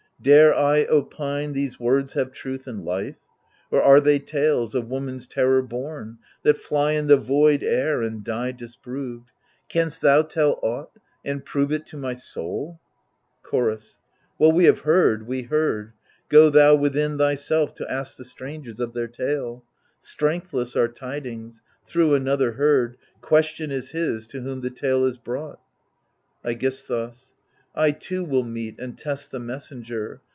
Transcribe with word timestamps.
Dare 0.23 0.53
I 0.53 0.85
opine 0.85 1.53
these 1.53 1.79
words 1.79 2.13
have 2.13 2.31
truth 2.31 2.67
and 2.67 2.85
life? 2.85 3.15
Or 3.71 3.81
are 3.81 3.99
they 3.99 4.19
tales, 4.19 4.75
of 4.75 4.87
woman's 4.87 5.25
terror 5.25 5.63
bom, 5.63 6.19
That 6.43 6.59
fly 6.59 6.91
in 6.91 7.07
the 7.07 7.17
void 7.17 7.63
air, 7.63 8.03
and 8.03 8.23
die 8.23 8.51
disproved? 8.51 9.31
Canst 9.67 9.99
thou 10.01 10.21
tell 10.21 10.59
aught, 10.61 10.91
and 11.25 11.43
prove 11.43 11.71
it 11.71 11.87
to 11.87 11.97
my 11.97 12.13
soul? 12.13 12.79
CgoRUS 13.43 13.97
What 14.37 14.53
we 14.53 14.65
have 14.65 14.81
heard, 14.81 15.25
we 15.25 15.41
heard; 15.41 15.93
go 16.29 16.51
thou 16.51 16.75
within 16.75 17.17
Thyself 17.17 17.73
to 17.73 17.91
ask 17.91 18.15
the 18.15 18.23
strangers 18.23 18.79
of 18.79 18.93
their 18.93 19.07
tale. 19.07 19.63
Strengthless 19.99 20.75
are 20.75 20.87
tidings, 20.87 21.63
thro' 21.87 22.13
another 22.13 22.51
heard; 22.51 22.95
Question 23.21 23.71
is 23.71 23.89
his, 23.89 24.27
to 24.27 24.41
whom 24.41 24.61
the 24.61 24.69
tale 24.69 25.03
is 25.03 25.17
brought 25.17 25.59
iEGISTHUS 26.45 27.33
I 27.73 27.91
too 27.91 28.25
will 28.25 28.43
meet 28.43 28.77
and 28.79 28.97
test 28.97 29.31
the 29.31 29.39
messenger. 29.39 30.19